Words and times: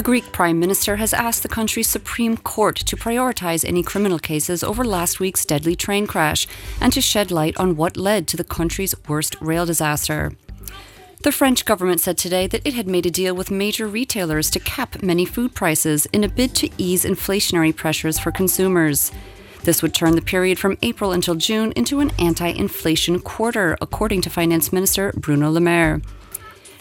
The 0.00 0.04
Greek 0.04 0.32
Prime 0.32 0.58
Minister 0.58 0.96
has 0.96 1.12
asked 1.12 1.42
the 1.42 1.48
country's 1.50 1.86
Supreme 1.86 2.38
Court 2.38 2.74
to 2.76 2.96
prioritise 2.96 3.66
any 3.66 3.82
criminal 3.82 4.18
cases 4.18 4.64
over 4.64 4.82
last 4.82 5.20
week's 5.20 5.44
deadly 5.44 5.76
train 5.76 6.06
crash 6.06 6.46
and 6.80 6.90
to 6.94 7.02
shed 7.02 7.30
light 7.30 7.54
on 7.58 7.76
what 7.76 7.98
led 7.98 8.26
to 8.28 8.38
the 8.38 8.42
country's 8.42 8.94
worst 9.06 9.36
rail 9.42 9.66
disaster. 9.66 10.32
The 11.22 11.30
French 11.30 11.66
government 11.66 12.00
said 12.00 12.16
today 12.16 12.46
that 12.46 12.66
it 12.66 12.72
had 12.72 12.86
made 12.86 13.04
a 13.04 13.10
deal 13.10 13.34
with 13.34 13.50
major 13.50 13.86
retailers 13.86 14.48
to 14.52 14.58
cap 14.58 15.02
many 15.02 15.26
food 15.26 15.54
prices 15.54 16.06
in 16.14 16.24
a 16.24 16.30
bid 16.30 16.54
to 16.54 16.70
ease 16.78 17.04
inflationary 17.04 17.76
pressures 17.76 18.18
for 18.18 18.32
consumers. 18.32 19.12
This 19.64 19.82
would 19.82 19.92
turn 19.92 20.16
the 20.16 20.22
period 20.22 20.58
from 20.58 20.78
April 20.80 21.12
until 21.12 21.34
June 21.34 21.72
into 21.72 22.00
an 22.00 22.10
anti 22.18 22.48
inflation 22.48 23.20
quarter, 23.20 23.76
according 23.82 24.22
to 24.22 24.30
Finance 24.30 24.72
Minister 24.72 25.12
Bruno 25.14 25.50
Le 25.50 25.60
Maire. 25.60 26.00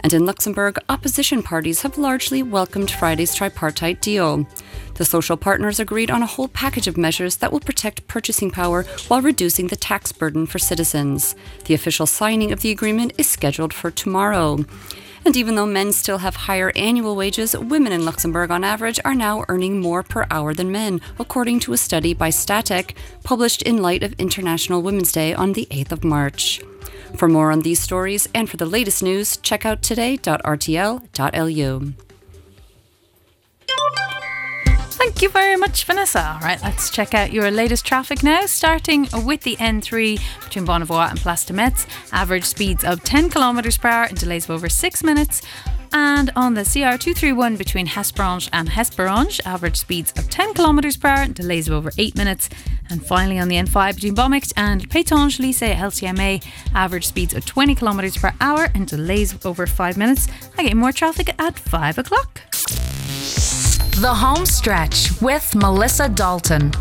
And 0.00 0.12
in 0.12 0.26
Luxembourg, 0.26 0.78
opposition 0.88 1.42
parties 1.42 1.82
have 1.82 1.96
largely 1.96 2.42
welcomed 2.42 2.90
Friday's 2.90 3.34
tripartite 3.34 4.00
deal. 4.02 4.46
The 4.94 5.04
social 5.04 5.36
partners 5.36 5.80
agreed 5.80 6.10
on 6.10 6.22
a 6.22 6.26
whole 6.26 6.48
package 6.48 6.86
of 6.86 6.96
measures 6.96 7.36
that 7.36 7.50
will 7.50 7.60
protect 7.60 8.06
purchasing 8.06 8.50
power 8.50 8.84
while 9.08 9.22
reducing 9.22 9.68
the 9.68 9.76
tax 9.76 10.12
burden 10.12 10.46
for 10.46 10.58
citizens. 10.58 11.34
The 11.64 11.74
official 11.74 12.06
signing 12.06 12.52
of 12.52 12.60
the 12.60 12.70
agreement 12.70 13.14
is 13.18 13.28
scheduled 13.28 13.72
for 13.72 13.90
tomorrow. 13.90 14.64
And 15.26 15.36
even 15.36 15.54
though 15.54 15.66
men 15.66 15.92
still 15.92 16.18
have 16.18 16.36
higher 16.36 16.70
annual 16.76 17.16
wages, 17.16 17.56
women 17.56 17.92
in 17.92 18.04
Luxembourg 18.04 18.50
on 18.50 18.62
average 18.62 19.00
are 19.04 19.14
now 19.14 19.44
earning 19.48 19.80
more 19.80 20.02
per 20.02 20.26
hour 20.30 20.52
than 20.52 20.70
men, 20.70 21.00
according 21.18 21.60
to 21.60 21.72
a 21.72 21.78
study 21.78 22.12
by 22.12 22.28
Statec 22.28 22.94
published 23.22 23.62
in 23.62 23.80
light 23.80 24.02
of 24.02 24.12
International 24.14 24.82
Women's 24.82 25.12
Day 25.12 25.32
on 25.32 25.54
the 25.54 25.66
8th 25.70 25.92
of 25.92 26.04
March. 26.04 26.60
For 27.16 27.28
more 27.28 27.50
on 27.50 27.60
these 27.60 27.80
stories 27.80 28.28
and 28.34 28.50
for 28.50 28.58
the 28.58 28.66
latest 28.66 29.02
news, 29.02 29.38
check 29.38 29.64
out 29.64 29.82
today.rtl.lu. 29.82 30.34
Thank 35.14 35.22
you 35.22 35.28
very 35.28 35.54
much, 35.54 35.84
Vanessa. 35.84 36.32
All 36.34 36.40
right, 36.40 36.60
let's 36.60 36.90
check 36.90 37.14
out 37.14 37.32
your 37.32 37.48
latest 37.48 37.86
traffic 37.86 38.24
now, 38.24 38.46
starting 38.46 39.06
with 39.24 39.42
the 39.42 39.54
N3 39.56 40.20
between 40.42 40.66
Bonnevoie 40.66 41.08
and 41.08 41.20
Place 41.20 41.44
de 41.44 41.52
Metz. 41.52 41.86
Average 42.10 42.42
speeds 42.42 42.82
of 42.82 43.04
10 43.04 43.30
kilometres 43.30 43.78
per 43.78 43.88
hour 43.88 44.04
and 44.06 44.18
delays 44.18 44.46
of 44.46 44.50
over 44.50 44.68
six 44.68 45.04
minutes. 45.04 45.40
And 45.92 46.32
on 46.34 46.54
the 46.54 46.62
CR231 46.62 47.56
between 47.56 47.86
Hesperange 47.86 48.48
and 48.52 48.68
Hesperange, 48.68 49.40
average 49.46 49.76
speeds 49.76 50.12
of 50.16 50.28
10 50.30 50.52
kilometres 50.52 50.96
per 50.96 51.06
hour 51.06 51.22
and 51.22 51.34
delays 51.36 51.68
of 51.68 51.74
over 51.74 51.92
8 51.96 52.16
minutes. 52.16 52.48
And 52.90 53.06
finally 53.06 53.38
on 53.38 53.46
the 53.46 53.56
N5 53.56 53.94
between 53.94 54.16
Bomicht 54.16 54.52
and 54.56 54.90
Pétange 54.90 55.38
Lycée 55.38 55.76
LCMA, 55.76 56.44
average 56.74 57.06
speeds 57.06 57.34
of 57.34 57.46
20 57.46 57.76
kilometres 57.76 58.16
per 58.16 58.32
hour 58.40 58.66
and 58.74 58.88
delays 58.88 59.32
of 59.32 59.46
over 59.46 59.64
5 59.64 59.96
minutes. 59.96 60.26
I 60.58 60.64
get 60.64 60.76
more 60.76 60.90
traffic 60.90 61.32
at 61.38 61.56
5 61.56 61.98
o'clock. 61.98 62.40
The 64.00 64.12
Home 64.12 64.44
Stretch 64.44 65.20
with 65.22 65.54
Melissa 65.54 66.08
Dalton. 66.08 66.72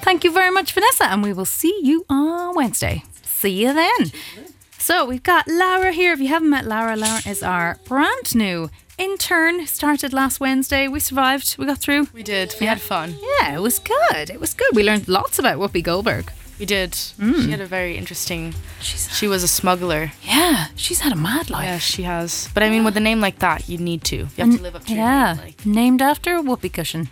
Thank 0.00 0.24
you 0.24 0.32
very 0.32 0.50
much, 0.50 0.72
Vanessa, 0.72 1.04
and 1.04 1.22
we 1.22 1.34
will 1.34 1.44
see 1.44 1.78
you 1.82 2.06
on 2.08 2.56
Wednesday. 2.56 3.04
See 3.22 3.62
you 3.62 3.74
then. 3.74 4.12
So 4.78 5.04
we've 5.04 5.22
got 5.22 5.46
Laura 5.46 5.92
here. 5.92 6.14
If 6.14 6.20
you 6.20 6.28
haven't 6.28 6.48
met 6.48 6.64
Laura, 6.64 6.96
Laura 6.96 7.20
is 7.26 7.42
our 7.42 7.78
brand 7.84 8.34
new 8.34 8.70
intern. 8.96 9.66
Started 9.66 10.14
last 10.14 10.40
Wednesday. 10.40 10.88
We 10.88 11.00
survived. 11.00 11.56
We 11.58 11.66
got 11.66 11.78
through. 11.78 12.08
We 12.14 12.22
did. 12.22 12.54
We 12.58 12.66
had 12.66 12.80
fun. 12.80 13.14
Yeah, 13.40 13.54
it 13.54 13.60
was 13.60 13.78
good. 13.78 14.30
It 14.30 14.40
was 14.40 14.54
good. 14.54 14.74
We 14.74 14.82
learned 14.82 15.06
lots 15.06 15.38
about 15.38 15.58
Whoopi 15.58 15.82
Goldberg. 15.82 16.32
We 16.58 16.66
did. 16.66 16.94
She 16.94 17.50
had 17.50 17.60
a 17.60 17.66
very 17.66 17.96
interesting. 17.96 18.54
she 18.80 19.26
was 19.26 19.42
a 19.42 19.48
smuggler. 19.48 20.12
Yeah, 20.22 20.66
she's 20.76 21.00
had 21.00 21.12
a 21.12 21.16
mad 21.16 21.50
life. 21.50 21.64
Yeah, 21.64 21.78
she 21.78 22.02
has. 22.04 22.48
But 22.54 22.62
I 22.62 22.70
mean, 22.70 22.84
with 22.84 22.96
a 22.96 23.00
name 23.00 23.20
like 23.20 23.40
that, 23.40 23.68
you 23.68 23.78
need 23.78 24.04
to. 24.04 24.16
You 24.16 24.28
have 24.38 24.56
to 24.56 24.62
live 24.62 24.76
up 24.76 24.84
to 24.86 24.94
Yeah, 24.94 25.34
name. 25.34 25.44
Like, 25.44 25.66
named 25.66 26.00
after 26.02 26.34
a 26.36 26.42
whoopee 26.42 26.68
cushion. 26.68 27.08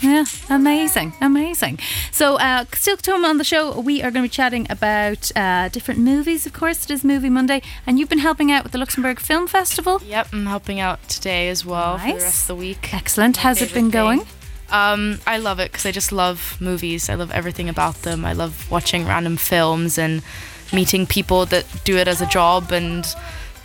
Yeah, 0.00 0.26
amazing, 0.50 1.14
amazing. 1.22 1.78
So, 2.12 2.36
uh, 2.36 2.66
still 2.74 2.98
to 2.98 3.02
come 3.12 3.24
on 3.24 3.38
the 3.38 3.44
show, 3.44 3.80
we 3.80 4.00
are 4.02 4.10
going 4.10 4.22
to 4.24 4.28
be 4.28 4.28
chatting 4.28 4.66
about 4.68 5.32
uh, 5.34 5.70
different 5.70 6.00
movies. 6.00 6.44
Of 6.44 6.52
course, 6.52 6.84
it 6.84 6.90
is 6.90 7.02
Movie 7.02 7.30
Monday, 7.30 7.62
and 7.86 7.98
you've 7.98 8.10
been 8.10 8.18
helping 8.18 8.52
out 8.52 8.62
with 8.62 8.72
the 8.72 8.78
Luxembourg 8.78 9.18
Film 9.18 9.46
Festival. 9.46 10.02
yep, 10.04 10.28
I'm 10.34 10.44
helping 10.46 10.78
out 10.80 11.08
today 11.08 11.48
as 11.48 11.64
well 11.64 11.96
for 11.96 12.06
the 12.08 12.12
Nice. 12.12 12.22
rest 12.22 12.42
of 12.42 12.46
the 12.48 12.56
week. 12.56 12.92
Excellent. 12.92 13.36
My 13.38 13.42
How's 13.44 13.62
it 13.62 13.72
been 13.72 13.88
going? 13.88 14.20
thing. 14.20 14.28
Um, 14.70 15.20
I 15.26 15.38
love 15.38 15.60
it 15.60 15.70
because 15.70 15.86
I 15.86 15.92
just 15.92 16.12
love 16.12 16.56
movies. 16.60 17.08
I 17.08 17.14
love 17.14 17.30
everything 17.30 17.68
about 17.68 18.02
them. 18.02 18.24
I 18.24 18.32
love 18.32 18.70
watching 18.70 19.06
random 19.06 19.36
films 19.36 19.98
and 19.98 20.22
meeting 20.72 21.06
people 21.06 21.46
that 21.46 21.64
do 21.84 21.96
it 21.96 22.08
as 22.08 22.20
a 22.20 22.26
job 22.26 22.72
and 22.72 23.06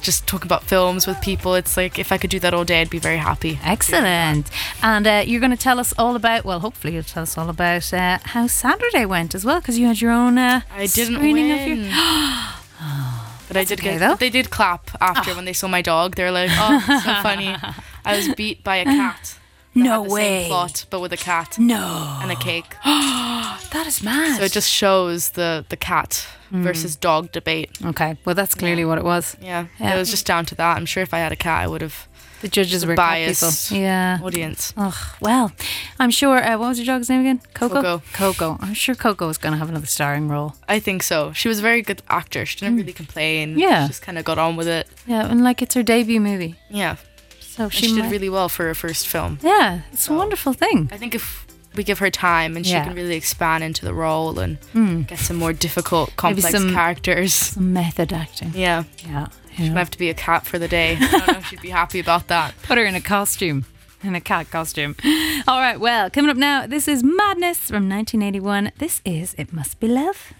just 0.00 0.26
talk 0.26 0.44
about 0.44 0.62
films 0.64 1.06
with 1.06 1.20
people. 1.20 1.54
It's 1.54 1.76
like 1.76 1.98
if 1.98 2.12
I 2.12 2.18
could 2.18 2.30
do 2.30 2.38
that 2.40 2.54
all 2.54 2.64
day, 2.64 2.80
I'd 2.80 2.90
be 2.90 2.98
very 2.98 3.16
happy. 3.16 3.58
Excellent. 3.64 4.50
And 4.82 5.06
uh, 5.06 5.24
you're 5.26 5.40
going 5.40 5.50
to 5.50 5.56
tell 5.56 5.80
us 5.80 5.92
all 5.98 6.14
about, 6.14 6.44
well, 6.44 6.60
hopefully 6.60 6.94
you'll 6.94 7.02
tell 7.02 7.22
us 7.22 7.36
all 7.36 7.48
about 7.48 7.92
uh, 7.92 8.18
how 8.22 8.46
Saturday 8.46 9.06
went 9.06 9.34
as 9.34 9.44
well, 9.44 9.60
because 9.60 9.78
you 9.78 9.86
had 9.86 10.00
your 10.00 10.12
own 10.12 10.38
uh, 10.38 10.60
I 10.70 10.86
didn't 10.86 11.16
screening 11.16 11.48
win. 11.48 11.80
of 11.80 11.86
your. 11.86 11.92
But 13.46 13.58
I 13.58 13.64
did 13.64 13.80
okay, 13.80 13.98
get. 13.98 14.18
they 14.20 14.30
did 14.30 14.48
clap 14.50 14.90
after 15.02 15.34
when 15.34 15.44
they 15.44 15.52
saw 15.52 15.68
my 15.68 15.82
dog. 15.82 16.16
They 16.16 16.24
were 16.24 16.30
like, 16.30 16.50
"Oh, 16.54 16.80
so 17.04 17.14
funny." 17.22 17.54
I 18.04 18.16
was 18.16 18.34
beat 18.34 18.64
by 18.64 18.76
a 18.76 18.84
cat. 18.84 19.38
No 19.74 20.02
way. 20.02 20.42
Same 20.42 20.48
plot, 20.48 20.86
but 20.90 21.00
with 21.00 21.12
a 21.12 21.16
cat 21.16 21.58
No. 21.58 22.18
and 22.22 22.30
a 22.30 22.36
cake. 22.36 22.76
That 23.74 23.86
is 23.88 24.02
mad. 24.04 24.38
So 24.38 24.44
it 24.44 24.52
just 24.52 24.70
shows 24.70 25.30
the 25.30 25.64
the 25.68 25.76
cat 25.76 26.26
Hmm. 26.50 26.62
versus 26.62 26.94
dog 26.96 27.32
debate. 27.32 27.70
Okay, 27.84 28.16
well, 28.24 28.34
that's 28.36 28.54
clearly 28.54 28.84
what 28.84 28.98
it 28.98 29.04
was. 29.04 29.36
Yeah. 29.40 29.66
Yeah. 29.80 29.94
it 29.94 29.98
was 29.98 30.10
just 30.10 30.26
down 30.26 30.44
to 30.46 30.54
that. 30.54 30.76
I'm 30.76 30.86
sure 30.86 31.02
if 31.02 31.12
I 31.12 31.18
had 31.18 31.32
a 31.32 31.36
cat, 31.36 31.64
I 31.64 31.66
would 31.66 31.80
have 31.82 32.06
The 32.42 32.48
judges 32.48 32.84
were 32.86 32.94
cat 32.94 33.04
biased 33.08 33.68
people. 33.70 33.82
Yeah. 33.82 34.18
audience. 34.22 34.72
Oh, 34.76 34.94
well, 35.20 35.50
I'm 35.98 36.10
sure. 36.12 36.36
Uh, 36.44 36.56
what 36.58 36.68
was 36.68 36.78
your 36.78 36.86
dog's 36.86 37.08
name 37.08 37.20
again? 37.22 37.40
Coco. 37.54 37.74
Coco. 37.82 38.02
Coco. 38.12 38.56
I'm 38.60 38.74
sure 38.74 38.94
Coco 38.94 39.28
is 39.30 39.38
going 39.38 39.52
to 39.54 39.58
have 39.58 39.68
another 39.70 39.86
starring 39.88 40.28
role. 40.28 40.52
I 40.68 40.78
think 40.80 41.02
so. 41.02 41.32
She 41.32 41.48
was 41.48 41.58
a 41.58 41.62
very 41.62 41.82
good 41.82 42.00
actor. 42.08 42.46
She 42.46 42.56
didn't 42.60 42.76
really 42.76 42.92
complain. 42.92 43.58
Yeah. 43.58 43.84
she 43.86 43.88
just 43.88 44.02
kind 44.02 44.18
of 44.18 44.24
got 44.24 44.38
on 44.38 44.54
with 44.56 44.68
it. 44.68 44.86
Yeah, 45.06 45.26
and 45.30 45.42
like 45.42 45.62
it's 45.62 45.74
her 45.74 45.82
debut 45.82 46.20
movie, 46.20 46.54
Yeah, 46.70 46.96
so 47.56 47.68
she, 47.68 47.86
she, 47.86 47.92
might- 47.94 48.02
did 48.02 48.10
really 48.12 48.28
well 48.28 48.48
for 48.48 48.64
her 48.66 48.74
first 48.74 49.06
film. 49.08 49.38
Yeah, 49.42 49.80
it's 49.92 50.08
a 50.08 50.14
wonderful 50.14 50.52
thing. 50.52 50.88
I 50.92 50.96
think 50.96 51.14
if 51.14 51.46
we 51.76 51.82
give 51.84 51.98
her 51.98 52.10
time 52.10 52.56
and 52.56 52.64
she 52.64 52.72
can 52.72 52.94
really 52.94 53.16
expand 53.16 53.64
into 53.64 53.84
the 53.84 53.92
role 53.94 54.38
and 54.38 54.58
Mm. 54.74 55.06
get 55.06 55.18
some 55.18 55.36
more 55.36 55.52
difficult, 55.52 56.14
complex 56.16 56.50
some- 56.52 56.72
characters. 56.72 57.34
Some 57.34 57.72
method 57.72 58.12
acting. 58.12 58.52
Yeah. 58.54 58.84
Yeah. 59.06 59.26
She'd 59.56 59.72
have 59.72 59.90
to 59.90 59.98
be 59.98 60.10
a 60.10 60.14
cat 60.14 60.46
for 60.46 60.58
the 60.58 60.66
day. 60.68 60.96
I 61.00 61.10
don't 61.10 61.26
know 61.28 61.38
if 61.38 61.46
she'd 61.46 61.60
be 61.62 61.70
happy 61.70 62.00
about 62.00 62.26
that. 62.28 62.54
Put 62.62 62.76
her 62.78 62.84
in 62.84 62.94
a 62.96 63.00
costume. 63.00 63.64
In 64.02 64.14
a 64.14 64.20
cat 64.20 64.50
costume. 64.50 64.96
All 65.48 65.60
right, 65.60 65.78
well, 65.80 66.10
coming 66.10 66.30
up 66.30 66.36
now, 66.36 66.66
this 66.66 66.86
is 66.88 67.02
Madness 67.02 67.58
from 67.58 67.88
1981. 67.88 68.72
This 68.78 69.00
is 69.04 69.34
It 69.38 69.52
Must 69.52 69.78
Be 69.80 69.88
Love. 69.88 70.32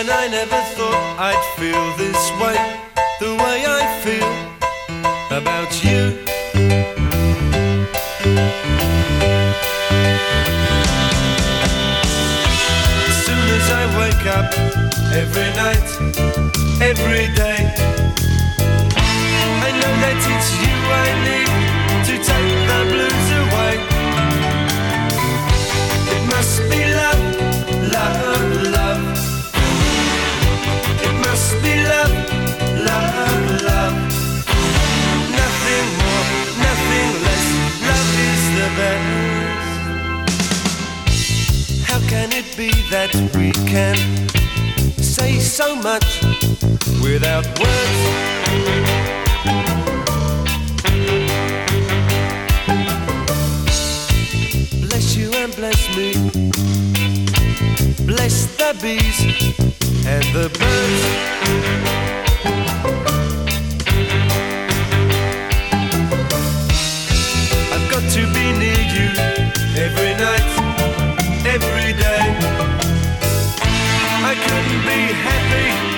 And 0.00 0.08
I 0.08 0.28
never 0.28 0.60
thought 0.76 1.16
I'd 1.18 1.44
feel 1.58 1.84
this 1.98 2.30
way, 2.40 2.56
the 3.20 3.36
way 3.36 3.66
I 3.68 3.84
feel 4.00 4.32
about 5.28 5.84
you. 5.84 6.16
As 13.08 13.16
soon 13.26 13.46
as 13.58 13.66
I 13.70 13.84
wake 14.00 14.24
up, 14.38 14.48
every 15.12 15.50
night, 15.60 15.88
every 16.80 17.26
day, 17.36 17.69
be 42.56 42.70
that 42.90 43.14
we 43.34 43.52
can 43.68 43.96
say 44.98 45.38
so 45.38 45.74
much 45.76 46.22
without 47.02 47.44
words? 47.58 48.00
Bless 54.86 55.16
you 55.16 55.30
and 55.34 55.54
bless 55.54 55.96
me. 55.96 56.12
Bless 58.06 58.46
the 58.56 58.76
bees 58.80 59.20
and 60.06 60.24
the 60.34 60.48
birds. 60.58 61.04
I've 67.72 67.90
got 67.90 68.10
to 68.12 68.22
be 68.34 68.52
near 68.58 68.82
you 68.96 69.08
every 69.76 70.14
night. 70.14 70.69
be 74.90 75.12
happy. 75.12 75.89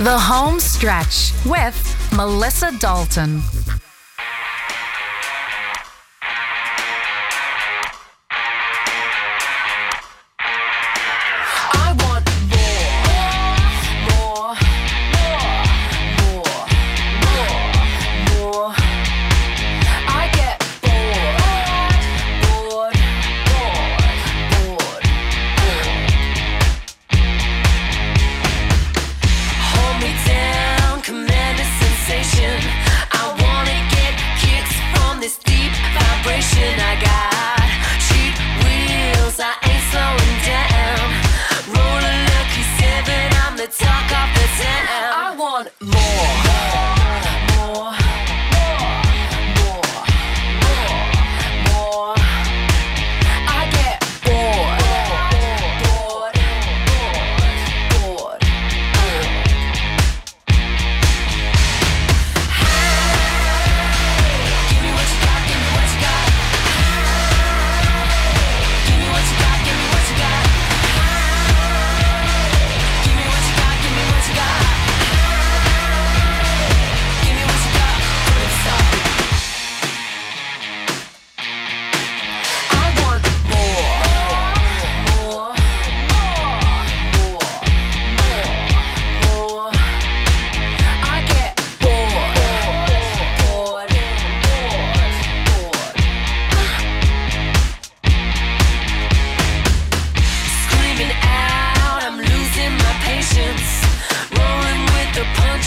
The 0.00 0.18
Home 0.18 0.58
Stretch 0.60 1.34
with 1.44 1.76
Melissa 2.16 2.72
Dalton. 2.78 3.42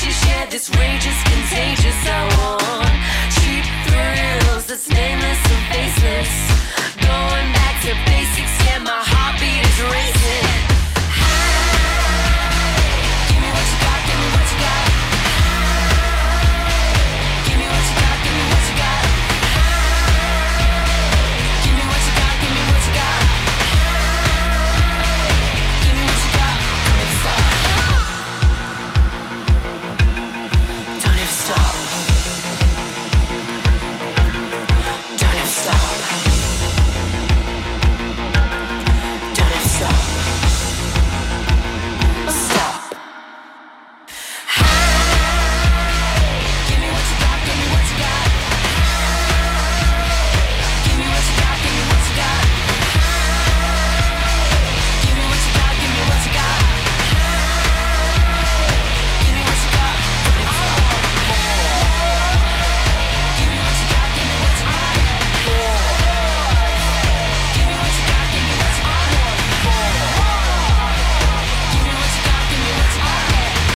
you 0.06 0.12
share 0.12 0.46
this 0.48 0.70
rage 0.78 1.06
is 1.06 1.20
contagious. 1.24 2.00
Cheap 3.40 3.66
thrills 3.86 4.66
that's 4.66 4.90
nameless 4.90 5.42
and 5.54 5.64
faceless. 5.72 6.32
Going 7.00 7.50
back 7.58 7.76
to 7.84 7.94
basics, 8.06 8.54
yeah, 8.66 8.80
my 8.80 9.00
heartbeat 9.00 9.64
is 9.64 9.82
racing. 9.92 10.13